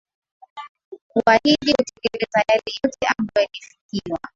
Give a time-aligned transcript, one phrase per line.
[1.11, 4.19] kuahidi kutekeleza yale yote ambayo yalifikiwa